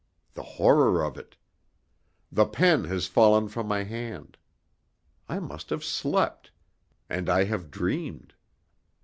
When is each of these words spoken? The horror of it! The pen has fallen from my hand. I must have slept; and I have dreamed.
The 0.33 0.41
horror 0.57 1.03
of 1.05 1.15
it! 1.15 1.35
The 2.31 2.47
pen 2.47 2.85
has 2.85 3.05
fallen 3.05 3.47
from 3.49 3.67
my 3.67 3.83
hand. 3.83 4.35
I 5.29 5.37
must 5.39 5.69
have 5.69 5.83
slept; 5.83 6.49
and 7.07 7.29
I 7.29 7.43
have 7.43 7.69
dreamed. 7.69 8.33